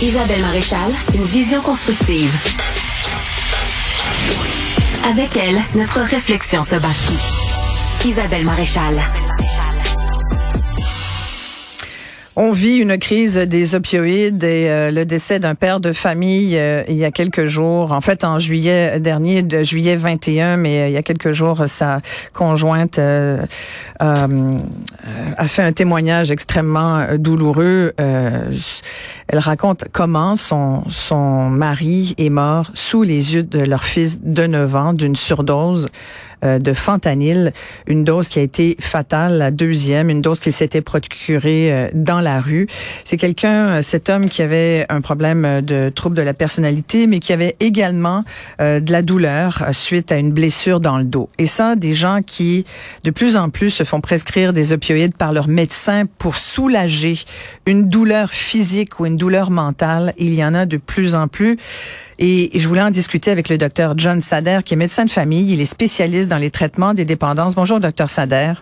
Isabelle 0.00 0.42
Maréchal, 0.42 0.92
une 1.12 1.24
vision 1.24 1.60
constructive. 1.60 2.32
Avec 5.10 5.36
elle, 5.36 5.60
notre 5.74 6.00
réflexion 6.02 6.62
se 6.62 6.76
bâtit. 6.76 7.18
Isabelle 8.04 8.44
Maréchal. 8.44 8.94
On 12.40 12.52
vit 12.52 12.76
une 12.76 12.98
crise 12.98 13.36
des 13.36 13.74
opioïdes 13.74 14.44
et 14.44 14.70
euh, 14.70 14.92
le 14.92 15.04
décès 15.04 15.40
d'un 15.40 15.56
père 15.56 15.80
de 15.80 15.92
famille 15.92 16.56
euh, 16.56 16.84
il 16.88 16.94
y 16.94 17.04
a 17.04 17.10
quelques 17.10 17.46
jours, 17.46 17.90
en 17.90 18.00
fait 18.00 18.22
en 18.22 18.38
juillet 18.38 19.00
dernier, 19.00 19.42
de 19.42 19.64
juillet 19.64 19.96
21, 19.96 20.56
mais 20.56 20.82
euh, 20.82 20.86
il 20.86 20.92
y 20.92 20.96
a 20.96 21.02
quelques 21.02 21.32
jours, 21.32 21.64
sa 21.66 22.00
conjointe 22.32 23.00
a 23.00 23.48
fait 25.48 25.62
un 25.62 25.72
témoignage 25.72 26.30
extrêmement 26.30 27.04
douloureux. 27.18 27.92
elle 27.98 29.38
raconte 29.38 29.86
comment 29.90 30.36
son, 30.36 30.84
son 30.90 31.50
mari 31.50 32.14
est 32.18 32.30
mort 32.30 32.70
sous 32.74 33.02
les 33.02 33.34
yeux 33.34 33.42
de 33.42 33.58
leur 33.58 33.82
fils 33.82 34.20
de 34.22 34.46
9 34.46 34.76
ans 34.76 34.92
d'une 34.92 35.16
surdose 35.16 35.88
de 36.42 36.72
fentanyl, 36.72 37.52
une 37.86 38.04
dose 38.04 38.28
qui 38.28 38.38
a 38.38 38.42
été 38.42 38.76
fatale, 38.80 39.38
la 39.38 39.50
deuxième, 39.50 40.10
une 40.10 40.22
dose 40.22 40.38
qu'il 40.40 40.52
s'était 40.52 40.80
procurée 40.80 41.72
euh, 41.72 41.88
dans 41.94 42.20
la 42.20 42.40
rue. 42.40 42.66
C'est 43.04 43.16
quelqu'un, 43.16 43.68
euh, 43.68 43.82
cet 43.82 44.08
homme 44.08 44.26
qui 44.26 44.42
avait 44.42 44.86
un 44.88 45.00
problème 45.00 45.60
de 45.62 45.88
trouble 45.88 46.16
de 46.16 46.22
la 46.22 46.34
personnalité, 46.34 47.06
mais 47.06 47.18
qui 47.18 47.32
avait 47.32 47.56
également 47.60 48.24
de 48.58 48.92
la 48.92 49.02
douleur 49.02 49.64
suite 49.72 50.12
à 50.12 50.16
une 50.16 50.32
blessure 50.32 50.80
dans 50.80 50.98
le 50.98 51.04
dos. 51.04 51.28
Et 51.38 51.46
ça, 51.46 51.76
des 51.76 51.94
gens 51.94 52.20
qui, 52.24 52.64
de 53.04 53.10
plus 53.10 53.36
en 53.36 53.50
plus, 53.50 53.70
se 53.70 53.84
font 53.84 54.00
prescrire 54.00 54.52
des 54.52 54.72
opioïdes 54.72 55.14
par 55.14 55.32
leur 55.32 55.48
médecin 55.48 56.04
pour 56.18 56.36
soulager 56.36 57.18
une 57.66 57.88
douleur 57.88 58.30
physique 58.30 59.00
ou 59.00 59.06
une 59.06 59.16
douleur 59.16 59.50
mentale, 59.50 60.12
il 60.18 60.34
y 60.34 60.44
en 60.44 60.54
a 60.54 60.66
de 60.66 60.76
plus 60.76 61.14
en 61.14 61.28
plus. 61.28 61.56
Et 62.18 62.50
je 62.58 62.66
voulais 62.66 62.82
en 62.82 62.90
discuter 62.90 63.30
avec 63.30 63.48
le 63.48 63.58
docteur 63.58 63.94
John 63.96 64.20
Sader, 64.20 64.60
qui 64.64 64.74
est 64.74 64.76
médecin 64.76 65.04
de 65.04 65.10
famille. 65.10 65.52
Il 65.52 65.60
est 65.60 65.66
spécialiste 65.66 66.28
dans 66.28 66.38
les 66.38 66.50
traitements 66.50 66.94
des 66.94 67.04
dépendances. 67.04 67.54
Bonjour, 67.54 67.78
docteur 67.78 68.10
Sader. 68.10 68.54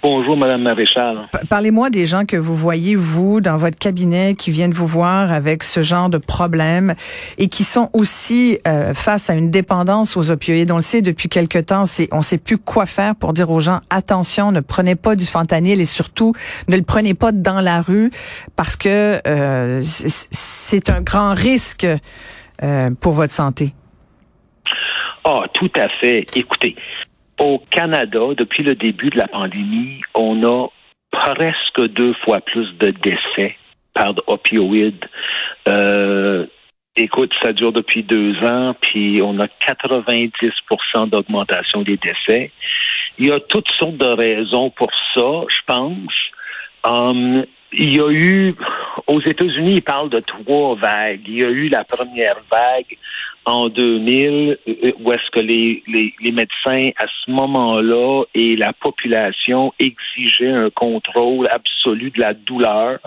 Bonjour, 0.00 0.36
Madame 0.36 0.62
Maréchal. 0.62 1.28
Parlez-moi 1.50 1.90
des 1.90 2.06
gens 2.06 2.24
que 2.24 2.36
vous 2.36 2.54
voyez, 2.54 2.94
vous, 2.94 3.40
dans 3.40 3.56
votre 3.56 3.76
cabinet, 3.76 4.36
qui 4.36 4.52
viennent 4.52 4.72
vous 4.72 4.86
voir 4.86 5.32
avec 5.32 5.64
ce 5.64 5.82
genre 5.82 6.08
de 6.08 6.18
problème 6.18 6.94
et 7.36 7.48
qui 7.48 7.64
sont 7.64 7.90
aussi 7.92 8.60
euh, 8.68 8.94
face 8.94 9.28
à 9.28 9.34
une 9.34 9.50
dépendance 9.50 10.16
aux 10.16 10.30
opioïdes. 10.30 10.70
On 10.70 10.76
le 10.76 10.82
sait 10.82 11.02
depuis 11.02 11.28
quelque 11.28 11.58
temps, 11.58 11.82
on 12.12 12.22
sait 12.22 12.38
plus 12.38 12.58
quoi 12.58 12.86
faire 12.86 13.16
pour 13.16 13.32
dire 13.32 13.50
aux 13.50 13.58
gens, 13.58 13.80
attention, 13.90 14.52
ne 14.52 14.60
prenez 14.60 14.94
pas 14.94 15.16
du 15.16 15.26
fentanyl 15.26 15.80
et 15.80 15.86
surtout, 15.86 16.32
ne 16.68 16.76
le 16.76 16.82
prenez 16.82 17.14
pas 17.14 17.32
dans 17.32 17.60
la 17.60 17.82
rue 17.82 18.12
parce 18.54 18.76
que 18.76 19.20
euh, 19.26 19.82
c'est 19.84 20.90
un 20.90 21.00
grand 21.00 21.34
risque 21.34 21.88
euh, 22.62 22.90
pour 23.00 23.12
votre 23.12 23.32
santé? 23.32 23.72
Ah, 25.24 25.44
tout 25.52 25.70
à 25.76 25.88
fait. 25.88 26.24
Écoutez, 26.34 26.76
au 27.40 27.58
Canada, 27.70 28.20
depuis 28.36 28.62
le 28.62 28.74
début 28.74 29.10
de 29.10 29.18
la 29.18 29.28
pandémie, 29.28 30.00
on 30.14 30.42
a 30.44 30.68
presque 31.10 31.82
deux 31.92 32.14
fois 32.24 32.40
plus 32.40 32.72
de 32.78 32.90
décès 32.90 33.56
par 33.94 34.12
opioïdes. 34.26 35.04
Euh, 35.68 36.46
écoute, 36.96 37.32
ça 37.42 37.52
dure 37.52 37.72
depuis 37.72 38.02
deux 38.02 38.34
ans, 38.44 38.74
puis 38.80 39.20
on 39.22 39.38
a 39.40 39.46
90% 39.46 41.10
d'augmentation 41.10 41.82
des 41.82 41.96
décès. 41.96 42.50
Il 43.18 43.26
y 43.26 43.32
a 43.32 43.40
toutes 43.40 43.68
sortes 43.78 43.96
de 43.96 44.06
raisons 44.06 44.70
pour 44.70 44.90
ça, 45.14 45.44
je 45.48 45.60
pense. 45.66 46.12
Um, 46.84 47.44
il 47.72 47.94
y 47.94 48.00
a 48.00 48.10
eu, 48.10 48.54
aux 49.06 49.20
États-Unis, 49.20 49.74
ils 49.74 49.82
parlent 49.82 50.10
de 50.10 50.20
trois 50.20 50.74
vagues. 50.74 51.22
Il 51.26 51.42
y 51.42 51.44
a 51.44 51.50
eu 51.50 51.68
la 51.68 51.84
première 51.84 52.36
vague 52.50 52.96
en 53.44 53.68
2000, 53.68 54.58
euh, 54.68 54.92
où 55.00 55.12
est-ce 55.12 55.30
que 55.30 55.40
les, 55.40 55.82
les, 55.86 56.14
les, 56.20 56.32
médecins, 56.32 56.90
à 56.96 57.06
ce 57.06 57.30
moment-là, 57.30 58.24
et 58.34 58.56
la 58.56 58.72
population 58.72 59.72
exigeaient 59.78 60.52
un 60.52 60.70
contrôle 60.70 61.48
absolu 61.48 62.10
de 62.10 62.20
la 62.20 62.34
douleur. 62.34 62.98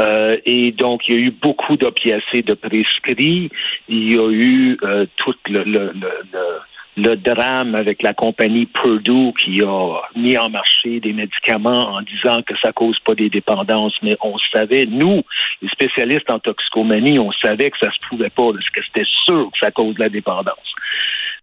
Euh, 0.00 0.38
et 0.46 0.72
donc, 0.72 1.02
il 1.08 1.14
y 1.14 1.18
a 1.18 1.20
eu 1.20 1.30
beaucoup 1.30 1.76
d'opiacés 1.76 2.42
de 2.42 2.54
prescrits. 2.54 3.50
Il 3.88 4.14
y 4.14 4.18
a 4.18 4.30
eu 4.30 4.78
euh, 4.82 5.06
tout 5.16 5.34
le, 5.48 5.64
le, 5.64 5.92
le 5.92 6.10
le 6.32 6.60
drame 7.02 7.74
avec 7.74 8.02
la 8.02 8.14
compagnie 8.14 8.66
Purdue 8.66 9.32
qui 9.42 9.62
a 9.62 10.00
mis 10.16 10.36
en 10.36 10.50
marché 10.50 11.00
des 11.00 11.12
médicaments 11.12 11.94
en 11.94 12.02
disant 12.02 12.42
que 12.42 12.54
ça 12.62 12.72
cause 12.72 12.98
pas 13.00 13.14
des 13.14 13.30
dépendances, 13.30 13.94
mais 14.02 14.16
on 14.20 14.36
savait, 14.52 14.86
nous, 14.86 15.22
les 15.62 15.68
spécialistes 15.68 16.30
en 16.30 16.38
toxicomanie, 16.38 17.18
on 17.18 17.32
savait 17.32 17.70
que 17.70 17.78
ça 17.78 17.90
se 17.90 18.08
pouvait 18.08 18.30
pas, 18.30 18.52
parce 18.52 18.70
que 18.70 18.80
c'était 18.84 19.08
sûr 19.26 19.50
que 19.52 19.58
ça 19.60 19.70
cause 19.70 19.96
la 19.98 20.08
dépendance. 20.08 20.74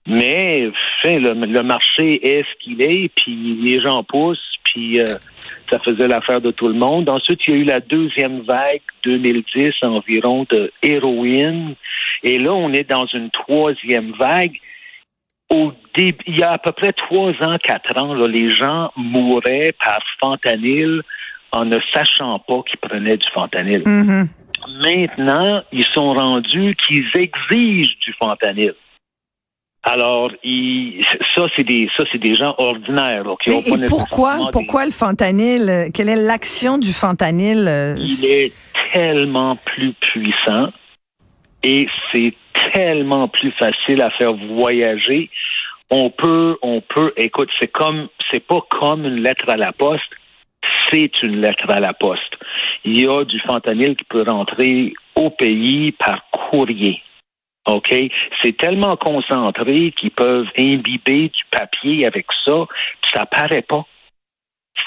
Mais 0.08 0.70
fin, 1.02 1.18
le, 1.18 1.64
marché 1.64 2.38
est 2.38 2.44
ce 2.44 2.64
qu'il 2.64 2.82
est, 2.82 3.10
puis 3.16 3.58
les 3.62 3.82
gens 3.82 4.04
poussent, 4.04 4.40
puis 4.64 5.00
euh, 5.00 5.06
ça 5.70 5.80
faisait 5.80 6.08
l'affaire 6.08 6.42
de 6.42 6.52
tout 6.52 6.68
le 6.68 6.76
monde. 6.76 7.10
Ensuite, 7.10 7.48
il 7.48 7.54
y 7.54 7.58
a 7.58 7.60
eu 7.60 7.64
la 7.64 7.80
deuxième 7.80 8.42
vague 8.42 8.82
2010 9.04 9.74
environ 9.84 10.46
de 10.50 10.72
héroïne. 10.84 11.76
Et 12.24 12.38
là, 12.38 12.54
on 12.54 12.72
est 12.72 12.88
dans 12.88 13.08
une 13.08 13.32
troisième 13.32 14.12
vague 14.12 14.60
au 15.50 15.72
début, 15.96 16.24
il 16.28 16.40
y 16.40 16.44
a 16.44 16.54
à 16.54 16.58
peu 16.58 16.72
près 16.72 16.94
trois 16.94 17.32
ans, 17.42 17.58
quatre 17.62 17.98
ans, 18.00 18.14
là, 18.14 18.28
les 18.28 18.50
gens 18.50 18.92
mouraient 18.96 19.74
par 19.84 20.00
fentanyl 20.20 21.02
en 21.52 21.66
ne 21.66 21.78
sachant 21.94 22.40
pas 22.40 22.64
qu'ils 22.64 22.80
prenaient 22.80 23.18
du 23.18 23.28
fentanyl. 23.34 23.84
Mm-hmm. 23.84 24.28
Maintenant, 24.82 25.64
ils 25.72 25.86
sont 25.94 26.14
rendus 26.14 26.76
qu'ils 26.76 27.06
exigent 27.14 27.96
du 28.02 28.14
fentanyl. 28.20 28.74
Alors, 29.84 30.32
ça, 31.36 31.44
c'est 31.56 31.64
des, 31.64 31.88
ça, 31.96 32.04
c'est 32.12 32.18
des 32.18 32.34
gens 32.34 32.56
ordinaires. 32.58 33.24
qui 33.44 33.52
ont 33.52 33.78
et, 33.78 33.86
pourquoi, 33.86 34.50
pourquoi 34.52 34.86
le 34.86 34.92
fentanyl 34.92 35.92
Quelle 35.94 36.10
est 36.10 36.16
l'action 36.16 36.80
du 36.80 36.92
fentanyl 36.92 37.96
Il 38.00 38.26
est 38.26 38.54
tellement 38.92 39.56
plus 39.58 39.94
puissant 39.94 40.70
et 41.62 41.88
c'est 42.12 42.34
tellement 42.76 43.28
plus 43.30 43.52
facile 43.52 44.02
à 44.02 44.10
faire 44.12 44.34
voyager. 44.34 45.30
On 45.90 46.10
peut, 46.10 46.58
on 46.62 46.82
peut, 46.82 47.14
écoute, 47.16 47.50
c'est 47.60 47.72
comme, 47.72 48.10
c'est 48.32 48.46
pas 48.46 48.62
comme 48.70 49.06
une 49.06 49.22
lettre 49.22 49.50
à 49.50 49.56
la 49.56 49.72
poste, 49.72 50.12
c'est 50.90 51.12
une 51.24 51.42
lettre 51.42 51.70
à 51.70 51.80
la 51.80 51.94
poste. 51.94 52.36
Il 52.84 53.00
y 53.00 53.08
a 53.08 53.24
du 53.24 53.40
fentanyl 53.42 53.96
qui 53.96 54.04
peut 54.04 54.24
rentrer 54.28 54.94
au 55.16 55.30
pays 55.30 55.92
par 55.94 56.30
courrier. 56.32 57.02
OK? 57.68 57.94
C'est 58.42 58.58
tellement 58.58 58.98
concentré 58.98 59.92
qu'ils 59.92 60.12
peuvent 60.12 60.50
imbiber 60.58 61.30
du 61.30 61.44
papier 61.52 62.06
avec 62.06 62.26
ça, 62.44 62.66
ça 63.14 63.26
paraît 63.26 63.64
pas. 63.64 63.86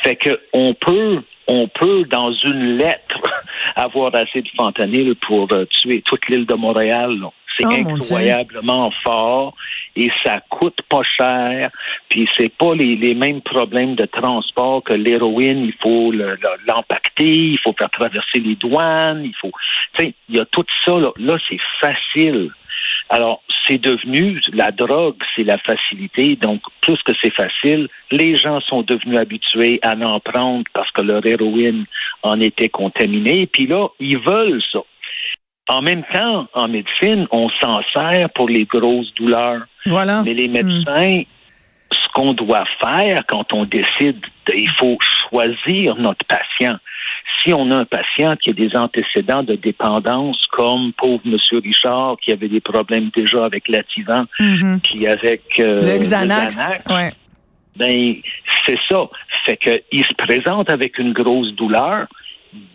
Fait 0.03 0.17
que 0.17 0.41
on 0.53 0.75
peut, 0.75 1.23
on 1.49 1.67
peut, 1.69 2.05
dans 2.05 2.33
une 2.33 2.77
lettre, 2.77 3.21
avoir 3.77 4.15
assez 4.15 4.43
de 4.43 4.49
fentanyl 4.57 5.15
pour 5.17 5.49
euh, 5.53 5.65
tuer 5.67 6.03
toute 6.03 6.29
l'île 6.29 6.47
de 6.47 6.55
Montréal. 6.55 7.19
C'est 7.59 7.67
oh, 7.67 7.71
incroyablement 7.71 8.93
fort 9.03 9.55
et 9.97 10.11
ça 10.25 10.41
coûte 10.49 10.79
pas 10.89 11.03
cher. 11.19 11.71
Puis 12.09 12.29
c'est 12.39 12.53
pas 12.57 12.75
les, 12.75 12.97
les, 12.97 13.15
mêmes 13.15 13.41
problèmes 13.41 13.97
de 13.97 14.07
transport 14.07 14.83
que 14.85 14.95
l'héroïne. 14.95 15.65
Il 15.65 15.75
faut 15.83 16.13
l'empacter, 16.67 17.25
il 17.25 17.59
faut 17.59 17.75
faire 17.77 17.91
traverser 17.91 18.39
les 18.39 18.55
douanes, 18.55 19.25
il 19.25 19.35
faut. 19.41 19.53
Tu 19.95 20.15
il 20.29 20.37
y 20.37 20.41
a 20.41 20.45
tout 20.47 20.65
ça 20.85 20.93
là. 20.93 21.11
Là, 21.17 21.37
c'est 21.49 21.61
facile. 21.81 22.51
Alors, 23.11 23.43
c'est 23.67 23.79
devenu 23.79 24.41
la 24.53 24.71
drogue, 24.71 25.17
c'est 25.35 25.43
la 25.43 25.59
facilité. 25.59 26.37
Donc, 26.37 26.61
plus 26.81 27.01
que 27.03 27.13
c'est 27.23 27.35
facile, 27.35 27.89
les 28.11 28.37
gens 28.37 28.61
sont 28.61 28.83
devenus 28.83 29.19
habitués 29.19 29.79
à 29.83 29.95
en 29.95 30.21
prendre 30.21 30.65
parce 30.75 30.91
que 30.91 31.03
leur 31.03 31.25
héroïne 31.25 31.85
en 32.23 32.41
était 32.41 32.69
contaminée. 32.69 33.47
Puis 33.47 33.67
là, 33.67 33.89
ils 34.01 34.19
veulent 34.19 34.63
ça. 34.73 34.81
En 35.69 35.83
même 35.83 36.03
temps, 36.13 36.49
en 36.55 36.69
médecine, 36.69 37.27
on 37.31 37.49
s'en 37.61 37.81
sert 37.93 38.31
pour 38.31 38.49
les 38.49 38.65
grosses 38.65 39.13
douleurs. 39.15 39.63
Voilà. 39.87 40.23
Mais 40.25 40.35
les 40.35 40.49
médecins, 40.49 41.23
ce 41.93 42.13
qu'on 42.15 42.33
doit 42.33 42.65
faire 42.83 43.25
quand 43.27 43.53
on 43.53 43.65
décide, 43.65 44.21
il 44.55 44.71
faut 44.71 44.99
choisir 45.29 45.97
notre 45.97 46.25
patient. 46.27 46.79
Si 47.43 47.53
on 47.53 47.71
a 47.71 47.77
un 47.77 47.85
patient 47.85 48.37
qui 48.37 48.51
a 48.51 48.53
des 48.53 48.75
antécédents 48.75 49.43
de 49.43 49.55
dépendance, 49.55 50.45
comme 50.51 50.93
pauvre 50.95 51.21
Monsieur 51.25 51.59
Richard, 51.59 52.17
qui 52.25 52.33
avait 52.33 52.49
des 52.49 52.61
problèmes 52.61 53.11
déjà 53.15 53.45
avec 53.45 53.69
l'Ativan, 53.69 54.25
mm 54.41 54.79
puis 54.83 55.07
avec 55.07 55.43
euh, 55.59 55.83
le 55.83 55.99
Xanax, 55.99 56.81
ouais. 56.91 57.13
ben 57.77 58.17
c'est 58.67 58.79
ça. 58.91 59.09
Fait 59.45 59.57
qu'il 59.57 60.05
se 60.05 60.15
présente 60.15 60.71
avec 60.71 60.99
une 60.99 61.13
grosse 61.13 61.53
douleur. 61.55 62.07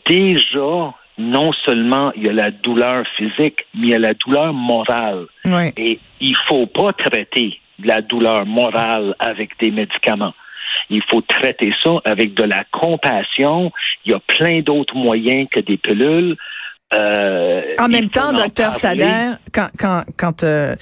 Déjà, 0.05 0.93
non 1.17 1.51
seulement 1.65 2.11
il 2.15 2.23
y 2.23 2.29
a 2.29 2.33
la 2.33 2.51
douleur 2.51 3.05
physique, 3.17 3.65
mais 3.75 3.87
il 3.87 3.89
y 3.89 3.93
a 3.93 3.99
la 3.99 4.13
douleur 4.13 4.53
morale. 4.53 5.25
Et 5.77 5.99
il 6.19 6.35
faut 6.47 6.67
pas 6.67 6.93
traiter 6.93 7.59
la 7.83 8.01
douleur 8.01 8.45
morale 8.45 9.15
avec 9.19 9.51
des 9.59 9.71
médicaments. 9.71 10.33
Il 10.89 11.01
faut 11.09 11.21
traiter 11.21 11.73
ça 11.83 11.91
avec 12.05 12.33
de 12.33 12.43
la 12.43 12.63
compassion. 12.71 13.71
Il 14.05 14.11
y 14.11 14.15
a 14.15 14.19
plein 14.19 14.61
d'autres 14.61 14.95
moyens 14.95 15.47
que 15.51 15.59
des 15.59 15.77
pilules. 15.77 16.35
Euh, 16.93 17.61
en 17.79 17.87
même 17.87 18.09
temps, 18.09 18.33
docteur. 18.33 18.73
Sader, 18.73 19.33
quand 19.51 19.69
quand 19.79 20.03
quand 20.17 20.43
euh, 20.43 20.75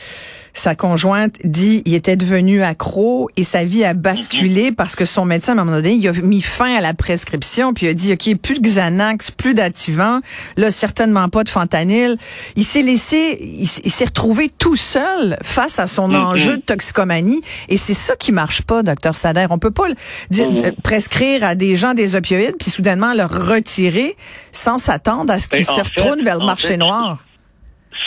sa 0.54 0.76
conjointe 0.76 1.36
dit 1.44 1.82
il 1.86 1.94
était 1.94 2.16
devenu 2.16 2.62
accro 2.64 3.30
et 3.38 3.44
sa 3.44 3.64
vie 3.64 3.84
a 3.86 3.94
basculé 3.94 4.72
parce 4.72 4.96
que 4.96 5.06
son 5.06 5.26
médecin 5.26 5.58
à 5.58 5.62
un 5.62 5.66
moment 5.66 5.78
donné 5.78 5.94
il 5.94 6.08
a 6.08 6.12
mis 6.14 6.42
fin 6.42 6.76
à 6.76 6.82
la 6.82 6.94
prescription 6.94 7.74
puis 7.74 7.86
il 7.86 7.90
a 7.90 7.94
dit 7.94 8.14
ok 8.14 8.36
plus 8.38 8.60
de 8.60 8.68
Xanax, 8.68 9.32
plus 9.32 9.54
d'activant, 9.54 10.20
là 10.58 10.72
certainement 10.72 11.30
pas 11.30 11.44
de 11.44 11.50
fentanyl. 11.50 12.18
Il 12.56 12.66
s'est 12.66 12.82
laissé, 12.82 13.38
il, 13.42 13.68
s'est 13.92 14.06
retrouvé 14.06 14.50
tout 14.58 14.76
seul 14.76 15.38
face 15.42 15.80
à 15.80 15.88
son 15.88 16.10
Mhm. 16.10 16.16
enjeu 16.16 16.58
de 16.58 16.62
toxicomanie 16.62 17.42
et 17.70 17.78
c'est 17.78 17.94
ça 17.94 18.16
qui 18.16 18.32
marche 18.32 18.62
pas, 18.64 18.84
docteur 18.84 19.16
Sader. 19.16 19.48
On 19.50 19.60
peut 19.60 19.72
pas 19.72 19.88
dire, 20.30 20.52
Mhm. 20.52 20.66
euh, 20.66 20.72
prescrire 20.84 21.44
à 21.44 21.56
des 21.56 21.76
gens 21.76 21.94
des 21.94 22.16
opioïdes 22.16 22.56
puis 22.60 22.70
soudainement 22.70 23.14
leur 23.14 23.30
retirer 23.48 24.16
sans 24.52 24.78
s'attendre 24.78 25.32
à 25.34 25.40
ce 25.40 25.48
qu'ils 25.48 25.60
Ben, 25.60 25.66
se 25.66 25.72
en 25.72 25.76
fait- 25.84 26.02
retournent 26.02 26.24
vers 26.24 26.40
le 26.40 26.46
marché 26.46 26.70
fait, 26.70 26.78
noir. 26.78 27.20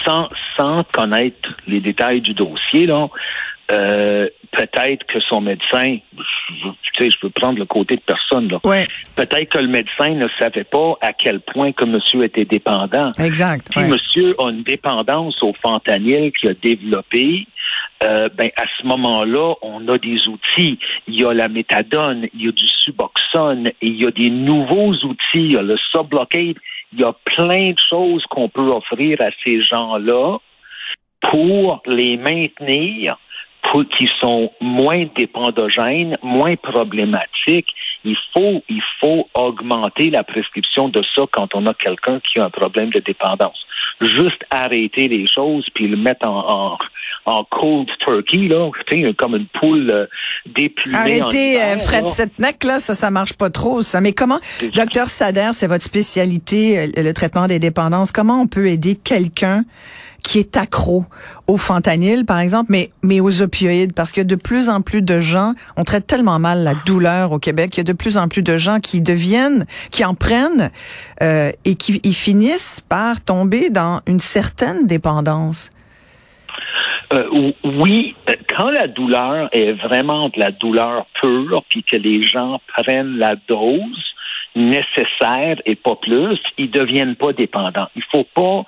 Sans, 0.05 0.29
sans 0.57 0.85
connaître 0.85 1.49
les 1.67 1.81
détails 1.81 2.21
du 2.21 2.35
dossier, 2.35 2.87
là, 2.87 3.09
euh, 3.73 4.29
peut-être 4.53 5.07
que 5.07 5.21
son 5.21 5.41
médecin, 5.41 5.97
je, 6.17 6.69
tu 6.69 7.05
sais, 7.05 7.11
je 7.11 7.17
veux 7.23 7.31
prendre 7.31 7.59
le 7.59 7.65
côté 7.65 7.97
de 7.97 8.03
personne, 8.03 8.49
là. 8.49 8.61
Ouais, 8.63 8.87
Peut-être 9.17 9.49
que 9.51 9.59
le 9.59 9.69
médecin 9.69 10.11
ne 10.11 10.29
savait 10.39 10.65
pas 10.65 10.95
à 11.01 11.13
quel 11.13 11.41
point 11.41 11.73
que 11.73 11.85
monsieur 11.85 12.25
était 12.25 12.45
dépendant. 12.45 13.13
exact. 13.19 13.69
Si 13.73 13.79
ouais. 13.79 13.89
monsieur 13.89 14.35
a 14.39 14.51
une 14.51 14.63
dépendance 14.63 15.43
au 15.43 15.55
fentanyl 15.63 16.33
qu'il 16.33 16.51
a 16.51 16.55
développé, 16.55 17.47
euh, 18.03 18.29
ben 18.37 18.51
à 18.57 18.65
ce 18.79 18.87
moment-là, 18.87 19.55
on 19.63 19.89
a 19.89 19.97
des 19.97 20.29
outils. 20.29 20.79
Il 21.09 21.21
y 21.21 21.25
a 21.25 21.33
la 21.33 21.49
méthadone, 21.49 22.27
il 22.35 22.45
y 22.45 22.49
a 22.49 22.53
du 22.53 22.69
suboxone, 22.69 23.69
et 23.69 23.87
il 23.87 24.03
y 24.03 24.07
a 24.07 24.11
des 24.11 24.31
nouveaux 24.31 24.93
outils, 24.93 25.19
il 25.37 25.53
y 25.53 25.57
a 25.57 25.63
le 25.63 25.77
sublocade. 25.91 26.57
Il 26.95 27.01
y 27.01 27.05
a 27.05 27.13
plein 27.25 27.73
de 27.73 27.79
choses 27.91 28.25
qu'on 28.31 28.49
peut 28.49 28.69
offrir 28.69 29.19
à 29.21 29.31
ces 29.45 29.61
gens-là 29.61 30.39
pour 31.23 31.83
les 31.87 32.17
maintenir, 32.17 33.19
pour 33.63 33.85
qui 33.89 34.09
sont 34.21 34.53
moins 34.61 35.05
dépendogènes, 35.17 36.17
moins 36.23 36.55
problématiques. 36.55 37.75
Il 38.05 38.17
faut, 38.33 38.63
il 38.69 38.83
faut 39.01 39.29
augmenter 39.35 40.11
la 40.11 40.25
prescription 40.25 40.89
de 40.89 41.03
ça 41.15 41.23
quand 41.33 41.55
on 41.55 41.67
a 41.67 41.75
quelqu'un 41.75 42.21
qui 42.21 42.39
a 42.39 42.45
un 42.45 42.51
problème 42.51 42.91
de 42.91 43.01
dépendance. 43.01 43.59
Juste 44.01 44.45
arrêter 44.51 45.09
les 45.09 45.27
choses 45.27 45.67
puis 45.75 45.89
le 45.89 45.97
mettre 45.97 46.29
en, 46.29 46.75
en, 46.75 46.79
en 47.27 47.45
cold 47.45 47.89
turkey, 48.07 48.49
là, 48.49 48.71
tu 48.87 49.03
sais, 49.03 49.15
comme 49.15 49.37
une 49.37 49.47
poule 49.47 49.91
euh, 49.91 50.07
déplumée. 50.47 50.99
Arrêtez, 50.99 51.63
euh, 51.63 51.79
Fred. 51.79 52.09
Setneck, 52.09 52.63
là, 52.65 52.79
ça, 52.79 52.95
ça 52.95 53.11
marche 53.11 53.33
pas 53.35 53.51
trop, 53.51 53.81
ça. 53.81 54.01
Mais 54.03 54.13
comment, 54.13 54.39
docteur 54.75 55.09
Sader, 55.09 55.51
c'est 55.55 55.67
votre 55.67 55.85
spécialité, 55.85 56.79
euh, 56.79 56.87
le 56.97 57.13
traitement 57.13 57.47
des 57.47 57.59
dépendances. 57.59 58.13
Comment 58.13 58.41
on 58.43 58.47
peut 58.47 58.67
aider 58.67 58.97
quelqu'un 58.97 59.65
qui 60.23 60.39
est 60.39 60.57
accro 60.57 61.05
au 61.47 61.57
fentanyl, 61.57 62.25
par 62.25 62.41
exemple, 62.41 62.67
mais, 62.71 62.91
mais 63.03 63.21
aux 63.21 63.43
opioïdes? 63.43 63.95
Parce 63.95 64.13
que 64.13 64.21
de 64.21 64.35
plus 64.37 64.69
en 64.69 64.81
plus 64.83 65.03
de 65.03 65.19
gens, 65.19 65.53
on 65.77 65.85
traite 65.85 66.07
tellement 66.07 66.39
mal 66.39 66.63
la 66.63 66.75
douleur 66.87 67.33
au 67.33 67.39
Québec, 67.39 67.77
il 67.77 67.79
y 67.79 67.81
a 67.81 67.85
de 67.85 67.93
plus 67.95 68.17
en 68.17 68.29
plus 68.29 68.43
de 68.43 68.57
gens 68.57 68.81
qui 68.81 69.01
deviennent, 69.01 69.67
qui 69.91 70.05
en 70.05 70.15
prennent, 70.15 70.71
euh, 71.23 71.51
et 71.65 71.77
qui 71.77 72.15
finissent 72.15 72.81
par 72.89 73.25
tomber 73.25 73.71
dans 73.71 74.01
une 74.07 74.21
certaine 74.21 74.87
dépendance. 74.87 75.71
Euh, 77.13 77.29
ou- 77.31 77.53
oui, 77.81 78.15
quand 78.49 78.71
la 78.71 78.89
douleur 78.89 79.49
est 79.53 79.73
vraiment 79.73 80.29
de 80.31 80.39
la 80.39 80.51
douleur 80.51 81.07
pure, 81.21 81.63
puis 81.69 81.85
que 81.85 81.97
les 81.97 82.23
gens 82.23 82.61
prennent 82.77 83.19
la 83.19 83.37
dose 83.49 84.05
nécessaire 84.57 85.57
et 85.67 85.75
pas 85.75 85.97
plus, 85.97 86.39
ils 86.59 86.71
deviennent 86.71 87.17
pas 87.17 87.33
dépendants. 87.33 87.89
Il 87.97 88.03
faut 88.11 88.27
pas, 88.35 88.65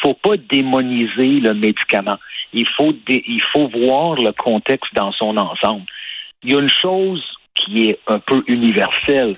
faut 0.00 0.14
pas 0.14 0.36
démoniser 0.36 1.40
le 1.40 1.54
médicament. 1.54 2.18
Il 2.52 2.66
faut 2.76 3.68
voir 3.68 4.14
le 4.14 4.32
contexte 4.32 4.94
dans 4.94 5.12
son 5.12 5.36
ensemble. 5.36 5.84
Il 6.42 6.52
y 6.52 6.56
a 6.56 6.60
une 6.60 6.70
chose 6.82 7.22
qui 7.54 7.90
est 7.90 7.98
un 8.06 8.18
peu 8.18 8.42
universelle. 8.46 9.32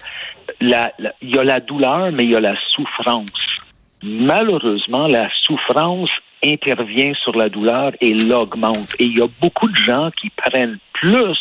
La- 0.61 0.93
la- 0.99 1.13
il 1.23 1.35
y 1.35 1.39
a 1.39 1.45
la 1.45 1.61
douleur, 1.61 2.11
mais 2.13 2.25
il 2.25 2.31
y 2.31 2.37
a 2.37 2.41
la 2.41 2.57
souffrance. 2.75 3.59
Malheureusement, 4.03 5.07
la 5.07 5.29
souffrance 5.45 6.11
intervient 6.45 7.13
sur 7.15 7.35
la 7.37 7.49
douleur 7.49 7.93
et 8.01 8.15
l'augmente. 8.15 8.95
Et 8.99 9.05
il 9.05 9.19
y 9.19 9.23
a 9.23 9.27
beaucoup 9.41 9.69
de 9.69 9.77
gens 9.77 10.11
qui 10.11 10.31
prennent 10.31 10.79
plus 10.93 11.39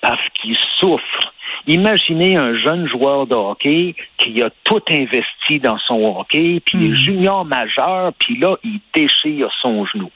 parce 0.00 0.22
qu'ils 0.34 0.56
souffrent. 0.78 1.32
Imaginez 1.66 2.36
un 2.36 2.56
jeune 2.56 2.88
joueur 2.88 3.26
de 3.26 3.34
hockey 3.34 3.94
qui 4.18 4.40
a 4.42 4.50
tout 4.64 4.82
investi 4.88 5.58
dans 5.60 5.78
son 5.80 6.16
hockey, 6.18 6.60
puis 6.64 6.78
il 6.78 6.92
est 6.92 6.94
junior 6.96 7.44
majeur, 7.44 8.12
puis 8.20 8.38
là, 8.38 8.56
il 8.62 8.80
déchire 8.94 9.48
son 9.60 9.84
genou. 9.86 10.10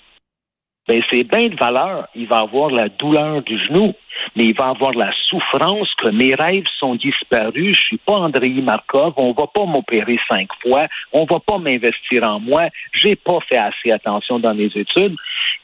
Ben, 0.90 1.00
c'est 1.08 1.22
bien 1.22 1.48
de 1.48 1.54
valeur. 1.54 2.08
Il 2.16 2.26
va 2.26 2.40
avoir 2.40 2.68
la 2.68 2.88
douleur 2.88 3.42
du 3.42 3.56
genou, 3.64 3.94
mais 4.34 4.46
il 4.46 4.56
va 4.56 4.70
avoir 4.70 4.90
la 4.92 5.12
souffrance 5.28 5.88
que 5.98 6.10
mes 6.10 6.34
rêves 6.34 6.66
sont 6.80 6.96
disparus. 6.96 7.76
Je 7.76 7.84
suis 7.84 7.96
pas 7.98 8.14
Andrei 8.14 8.60
Markov. 8.60 9.12
On 9.16 9.30
va 9.30 9.46
pas 9.46 9.66
m'opérer 9.66 10.18
cinq 10.28 10.48
fois. 10.60 10.88
On 11.12 11.26
va 11.26 11.38
pas 11.38 11.58
m'investir 11.58 12.26
en 12.26 12.40
moi. 12.40 12.70
J'ai 12.92 13.14
pas 13.14 13.38
fait 13.48 13.58
assez 13.58 13.92
attention 13.92 14.40
dans 14.40 14.52
mes 14.52 14.68
études. 14.74 15.14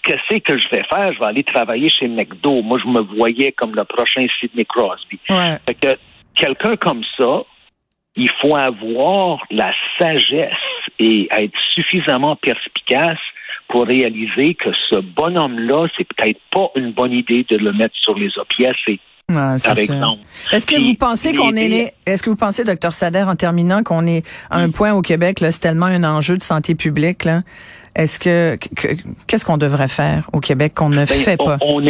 Qu'est-ce 0.05 0.39
que 0.39 0.59
je 0.59 0.69
vais 0.69 0.85
faire? 0.85 1.13
Je 1.13 1.19
vais 1.19 1.27
aller 1.27 1.43
travailler 1.43 1.91
chez 1.91 2.07
McDo. 2.07 2.63
Moi, 2.63 2.79
je 2.81 2.89
me 2.89 3.01
voyais 3.01 3.51
comme 3.51 3.75
le 3.75 3.85
prochain 3.85 4.25
Sidney 4.39 4.65
Crosby. 4.65 5.19
Ouais. 5.29 5.57
Fait 5.67 5.75
que 5.75 5.99
quelqu'un 6.37 6.77
comme 6.77 7.03
ça, 7.17 7.43
il 8.15 8.31
faut 8.41 8.55
avoir 8.55 9.45
la 9.51 9.73
sagesse 9.99 10.53
et 11.01 11.27
être 11.33 11.59
suffisamment 11.75 12.37
perspicace 12.37 13.19
pour 13.69 13.87
réaliser 13.87 14.55
que 14.55 14.71
ce 14.91 15.01
bonhomme-là, 15.01 15.89
c'est 15.97 16.07
peut-être 16.15 16.41
pas 16.53 16.69
une 16.77 16.93
bonne 16.93 17.13
idée 17.13 17.45
de 17.49 17.57
le 17.57 17.73
mettre 17.73 17.95
sur 18.01 18.17
les 18.19 18.31
opiacés, 18.39 19.01
par 19.29 19.79
exemple. 19.79 20.23
Est-ce 20.53 20.67
que 20.67 20.81
vous 20.81 20.95
pensez 20.95 21.35
qu'on 21.35 21.55
est 21.57 21.93
est-ce 22.07 22.23
que 22.23 22.31
vous 22.31 22.37
pensez, 22.37 22.65
docteur 22.65 22.95
Sader, 22.95 23.25
en 23.27 23.35
terminant, 23.35 23.83
qu'on 23.83 24.07
est 24.07 24.25
à 24.51 24.59
un 24.59 24.71
point 24.71 24.93
au 24.93 25.03
Québec, 25.03 25.41
là, 25.41 25.51
c'est 25.51 25.61
tellement 25.61 25.87
un 25.87 26.05
enjeu 26.05 26.37
de 26.37 26.43
santé 26.43 26.75
publique, 26.75 27.25
là. 27.25 27.43
Est-ce 27.97 28.19
que, 28.19 28.57
que- 28.57 28.95
qu'est-ce 29.27 29.45
qu'on 29.47 29.57
devrait 29.57 29.89
faire 29.89 30.29
au 30.35 30.41
Québec 30.41 30.75
qu'on 30.75 30.91
ne 30.91 30.97
Ben, 30.97 31.07
fait 31.07 31.39
pas? 31.39 31.57
On, 31.63 31.83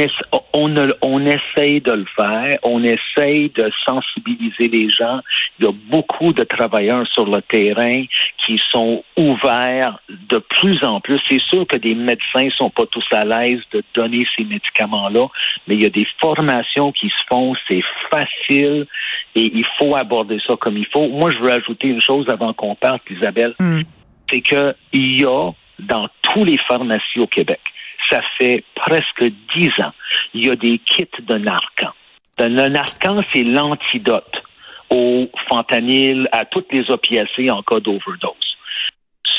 on, 0.55 0.77
on, 1.03 1.27
essaye 1.27 1.81
de 1.81 1.93
le 1.93 2.07
faire, 2.17 2.59
on 2.63 2.83
essaye 2.85 3.51
de 3.51 3.71
sensibiliser 3.85 4.69
les 4.69 4.89
gens. 4.89 5.19
Il 5.59 5.65
y 5.67 5.69
a 5.69 5.73
beaucoup 5.91 6.33
de 6.33 6.45
travailleurs 6.45 7.07
sur 7.09 7.27
le 7.27 7.43
terrain 7.43 8.05
qui 8.47 8.61
sont 8.71 9.03
ouverts 9.17 9.99
de 10.31 10.39
plus 10.39 10.83
en 10.85 11.01
plus. 11.01 11.19
C'est 11.25 11.41
sûr 11.51 11.67
que 11.67 11.77
des 11.77 11.97
médecins 11.97 12.49
sont 12.57 12.71
pas 12.71 12.87
tous 12.87 13.05
à 13.13 13.25
l'aise 13.25 13.61
de 13.73 13.83
donner 13.95 14.25
ces 14.37 14.45
médicaments-là, 14.45 15.27
mais 15.67 15.75
il 15.75 15.83
y 15.83 15.87
a 15.87 15.91
des 15.91 16.07
formations 16.21 16.93
qui 16.93 17.09
se 17.09 17.25
font, 17.29 17.55
c'est 17.67 17.83
facile 18.13 18.87
et 19.35 19.51
il 19.53 19.65
faut 19.79 19.97
aborder 19.97 20.39
ça 20.47 20.55
comme 20.61 20.77
il 20.77 20.87
faut. 20.93 21.09
Moi, 21.09 21.33
je 21.33 21.39
veux 21.39 21.51
ajouter 21.53 21.89
une 21.89 22.01
chose 22.01 22.27
avant 22.31 22.53
qu'on 22.53 22.77
parte, 22.77 23.03
Isabelle 23.11 23.55
Hmm. 23.59 23.81
c'est 24.31 24.41
qu'il 24.41 24.75
y 24.95 25.25
a 25.25 25.51
dans 25.79 26.09
tous 26.23 26.45
les 26.45 26.59
pharmacies 26.69 27.21
au 27.21 27.27
Québec, 27.27 27.61
ça 28.11 28.21
fait 28.39 28.65
presque 28.75 29.25
dix 29.55 29.71
ans, 29.81 29.93
il 30.35 30.47
y 30.47 30.51
a 30.51 30.57
des 30.57 30.79
kits 30.79 31.09
de 31.21 31.39
Narcan. 31.39 31.93
Le 32.39 32.69
Narcan, 32.69 33.23
c'est 33.33 33.43
l'antidote 33.43 34.43
au 34.91 35.29
fentanyl, 35.49 36.29
à 36.33 36.45
toutes 36.45 36.73
les 36.73 36.91
opiacés 36.91 37.51
en 37.51 37.63
cas 37.63 37.81
d'overdose. 37.81 38.57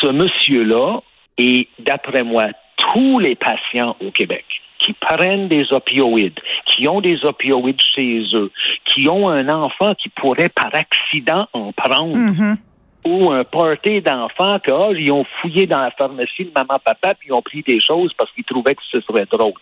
Ce 0.02 0.08
monsieur-là, 0.08 1.00
et 1.38 1.68
d'après 1.80 2.24
moi, 2.24 2.48
tous 2.78 3.20
les 3.20 3.36
patients 3.36 3.96
au 4.02 4.12
Québec 4.12 4.46
qui 4.80 4.94
prennent 4.94 5.48
des 5.48 5.72
opioïdes, 5.74 6.40
qui 6.66 6.88
ont 6.88 7.02
des 7.02 7.24
opioïdes 7.26 7.82
chez 7.96 8.24
eux, 8.34 8.52
qui 8.86 9.08
ont 9.10 9.28
un 9.30 9.50
enfant 9.50 9.96
qui 9.96 10.10
pourrait 10.10 10.50
par 10.50 10.70
accident 10.74 11.48
en 11.54 11.72
prendre, 11.72 12.16
Mhm. 12.16 12.58
Ou 13.08 13.32
un 13.32 13.44
party 13.44 14.02
d'enfants 14.02 14.60
que 14.60 14.96
ils 15.00 15.12
ont 15.12 15.26
fouillé 15.40 15.66
dans 15.66 15.80
la 15.80 15.92
pharmacie 15.92 16.46
de 16.46 16.52
maman 16.56 16.80
papa 16.84 17.16
puis 17.16 17.30
ils 17.30 17.34
ont 17.34 17.42
pris 17.42 17.64
des 17.64 17.80
choses 17.80 18.12
parce 18.18 18.32
qu'ils 18.34 18.44
trouvaient 18.44 18.76
que 18.76 18.84
ce 18.92 19.00
serait 19.02 19.28
drôle. 19.32 19.54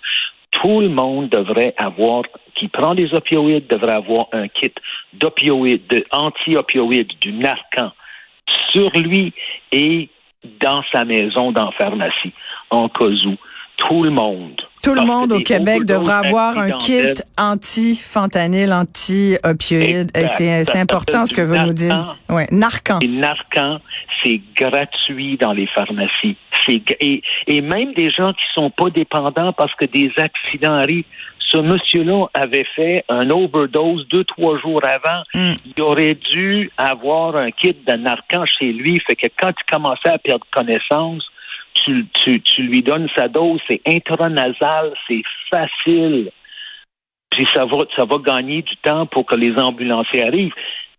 Tout 0.52 0.82
le 0.82 0.90
monde 0.90 1.30
devrait 1.30 1.74
avoir 1.78 2.24
qui 2.56 2.68
prend 2.70 2.96
des 2.96 3.14
opioïdes 3.14 3.68
devrait 3.68 3.96
avoir 3.96 4.28
un 4.32 4.48
kit 4.48 4.74
d'opioïdes, 5.14 5.88
de 5.88 6.06
anti-opioïdes, 6.12 7.12
du 7.20 7.34
Narcan 7.34 7.92
sur 8.72 8.90
lui 8.96 9.34
et 9.72 10.10
dans 10.62 10.84
sa 10.92 11.06
maison 11.06 11.52
dans 11.52 11.66
la 11.66 11.72
pharmacie 11.72 12.34
en 12.70 12.90
cas 12.90 13.06
où. 13.06 13.36
Tout 13.78 14.04
le 14.04 14.10
monde. 14.10 14.62
Tout 14.82 14.94
le 14.94 15.02
monde 15.02 15.32
au 15.32 15.40
Québec 15.40 15.84
devrait 15.86 16.28
avoir 16.28 16.58
un 16.58 16.72
kit 16.72 17.14
anti-fentanyl, 17.38 18.72
anti-opioïde. 18.72 20.12
C'est 20.16 20.80
important 20.80 21.26
ce 21.26 21.34
que 21.34 21.42
vous 21.42 21.58
nous 21.58 21.74
dites. 21.74 21.92
Ouais, 22.30 22.48
Narcan. 22.52 23.00
Narcan, 23.08 23.80
c'est 24.24 24.42
gratuit 24.56 25.38
dans 25.38 25.54
les 25.54 25.68
pharmacies. 25.68 26.38
Et, 26.68 27.22
et 27.48 27.62
même 27.62 27.94
des 27.94 28.10
gens 28.12 28.34
qui 28.34 28.44
sont 28.54 28.70
pas 28.70 28.90
dépendants 28.90 29.54
parce 29.54 29.74
que 29.76 29.86
des 29.86 30.12
accidents 30.18 30.74
arrivent. 30.76 31.06
ce 31.56 31.58
monsieur-là 31.58 32.28
avait 32.34 32.66
fait 32.76 33.06
un 33.10 33.30
overdose 33.30 34.08
deux, 34.10 34.24
trois 34.24 34.60
jours 34.60 34.82
avant. 34.84 35.24
Mm. 35.34 35.54
Il 35.76 35.82
aurait 35.82 36.16
dû 36.16 36.72
avoir 36.78 37.36
un 37.36 37.52
kit 37.52 37.76
de 37.88 37.94
narcan 37.94 38.46
chez 38.46 38.72
lui. 38.74 39.00
Fait 39.06 39.16
que 39.16 39.28
quand 39.40 39.52
il 39.52 39.72
commençait 39.72 40.10
à 40.10 40.18
perdre 40.18 40.46
connaissance, 40.52 41.24
tu, 41.86 42.62
lui 42.62 42.82
donnes 42.82 43.08
sa 43.16 43.28
dose, 43.28 43.60
c'est 43.68 43.82
intranasal, 43.86 44.94
c'est 45.08 45.24
facile. 45.50 46.32
Puis 47.32 47.48
ça 47.54 47.66
va, 47.66 47.86
ça 47.96 48.06
va 48.06 48.18
gagner 48.18 48.62
du 48.62 48.76
temps 48.78 49.06
pour 49.06 49.26
que 49.26 49.36
les 49.36 49.58
ambulanciers 49.58 50.24
arrivent. 50.24 50.54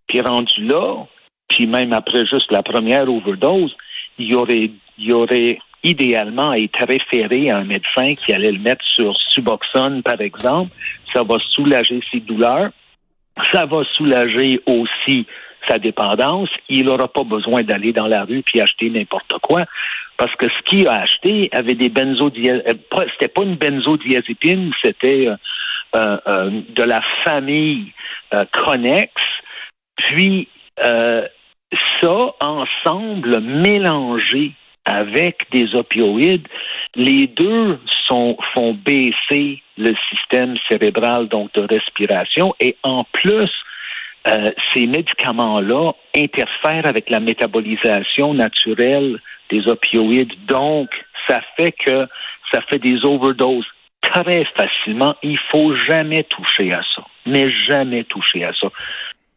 Puis 0.07 0.21
rendu 0.21 0.65
là, 0.65 1.07
puis 1.49 1.67
même 1.67 1.93
après 1.93 2.27
juste 2.27 2.51
la 2.53 2.63
première 2.63 3.11
overdose, 3.11 3.75
il 4.19 4.35
aurait, 4.37 4.71
il 4.99 5.15
aurait 5.15 5.59
idéalement 5.83 6.53
été 6.53 6.85
référé 6.85 7.51
à 7.51 7.59
un 7.59 7.65
médecin 7.65 8.13
qui 8.15 8.33
allait 8.33 8.53
le 8.53 8.59
mettre 8.59 8.85
sur 8.85 9.15
Suboxone, 9.31 10.03
par 10.03 10.21
exemple. 10.21 10.73
Ça 11.13 11.23
va 11.23 11.37
soulager 11.55 12.01
ses 12.11 12.21
douleurs. 12.21 12.71
Ça 13.53 13.67
va 13.67 13.85
soulager 13.95 14.61
aussi 14.67 15.27
sa 15.67 15.79
dépendance. 15.79 16.49
Il 16.69 16.87
n'aura 16.87 17.09
pas 17.09 17.25
besoin 17.25 17.63
d'aller 17.63 17.93
dans 17.93 18.07
la 18.07 18.25
rue 18.25 18.43
puis 18.43 18.61
acheter 18.61 18.91
n'importe 18.91 19.33
quoi. 19.43 19.65
Parce 20.17 20.35
que 20.37 20.47
ce 20.49 20.63
qu'il 20.65 20.89
a 20.89 21.03
acheté 21.03 21.49
avait 21.53 21.75
des 21.75 21.89
benzodiazépines. 21.89 22.85
C'était 23.13 23.29
pas 23.29 23.43
une 23.43 23.57
benzodiazépine, 23.57 24.73
c'était 24.83 25.29
euh, 25.29 25.37
euh, 25.95 26.19
euh, 26.27 26.51
de 26.69 26.83
la 26.83 27.03
famille 27.25 27.93
euh, 28.33 28.45
Connex. 28.53 29.13
Puis 29.97 30.49
euh, 30.85 31.27
ça, 32.01 32.35
ensemble, 32.41 33.41
mélangé 33.41 34.53
avec 34.85 35.47
des 35.51 35.75
opioïdes, 35.75 36.47
les 36.95 37.27
deux 37.27 37.79
sont, 38.07 38.37
font 38.55 38.73
baisser 38.75 39.63
le 39.77 39.95
système 40.11 40.57
cérébral, 40.71 41.29
donc 41.29 41.53
de 41.55 41.63
respiration, 41.63 42.55
et 42.61 42.77
en 42.83 43.05
plus, 43.05 43.51
euh, 44.27 44.51
ces 44.75 44.87
médicaments-là 44.87 45.93
interfèrent 46.15 46.87
avec 46.87 47.11
la 47.11 47.21
métabolisation 47.21 48.35
naturelle 48.35 49.21
des 49.51 49.69
opioïdes. 49.69 50.33
Donc, 50.47 50.89
ça 51.29 51.41
fait 51.57 51.73
que 51.73 52.07
ça 52.53 52.61
fait 52.63 52.79
des 52.79 53.05
overdoses 53.05 53.67
très 54.03 54.45
facilement. 54.57 55.15
Il 55.23 55.39
faut 55.51 55.75
jamais 55.89 56.25
toucher 56.25 56.73
à 56.73 56.83
ça. 56.95 57.03
Mais 57.27 57.51
jamais 57.69 58.05
toucher 58.05 58.45
à 58.45 58.53
ça. 58.55 58.69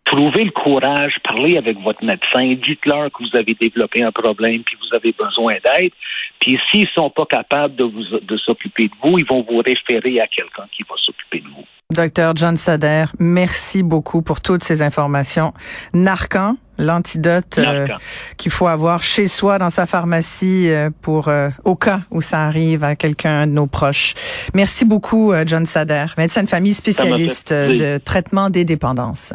Trouvez 0.06 0.44
le 0.44 0.52
courage, 0.52 1.18
parlez 1.24 1.58
avec 1.58 1.78
votre 1.80 2.04
médecin, 2.04 2.56
dites-leur 2.66 3.12
que 3.12 3.22
vous 3.22 3.38
avez 3.38 3.54
développé 3.54 4.02
un 4.02 4.12
problème 4.12 4.64
puis 4.64 4.76
vous 4.82 4.96
avez 4.98 5.12
besoin 5.12 5.58
d'aide. 5.64 5.92
Puis 6.40 6.60
s'ils 6.72 6.88
sont 6.96 7.12
pas 7.12 7.28
capables 7.28 7.76
de 7.76 7.84
vous 7.84 8.20
de 8.20 8.38
s'occuper 8.38 8.86
de 8.88 8.94
vous, 9.04 9.20
ils 9.20 9.26
vont 9.26 9.46
vous 9.48 9.60
référer 9.60 10.20
à 10.20 10.28
quelqu'un 10.28 10.66
qui 10.72 10.82
va 10.84 10.96
s'occuper 10.98 11.42
de 11.42 11.50
vous. 11.50 11.66
Docteur 11.92 12.36
John 12.36 12.56
Sader, 12.56 13.06
merci 13.18 13.82
beaucoup 13.82 14.22
pour 14.22 14.42
toutes 14.42 14.64
ces 14.64 14.84
informations. 14.84 15.56
Narcan, 15.96 16.56
l'antidote 16.78 17.58
euh, 17.58 17.88
qu'il 18.38 18.52
faut 18.52 18.68
avoir 18.68 19.02
chez 19.02 19.28
soi 19.28 19.58
dans 19.58 19.72
sa 19.72 19.88
pharmacie 19.88 20.70
euh, 20.70 20.92
pour 21.02 21.30
euh, 21.30 21.50
au 21.66 21.76
cas 21.76 22.02
où 22.12 22.22
ça 22.22 22.46
arrive 22.46 22.84
à 22.84 22.96
quelqu'un 22.96 23.48
de 23.48 23.54
nos 23.54 23.66
proches. 23.66 24.14
Merci 24.54 24.86
beaucoup, 24.86 25.34
John 25.48 25.66
Sader, 25.66 26.06
médecin 26.16 26.44
de 26.44 26.50
famille 26.50 26.76
spécialiste 26.76 27.52
de 27.52 27.98
traitement 27.98 28.52
des 28.52 28.66
dépendances. 28.66 29.34